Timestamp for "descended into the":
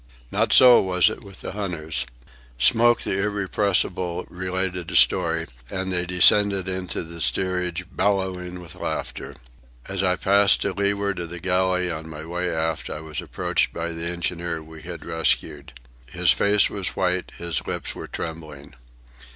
6.07-7.21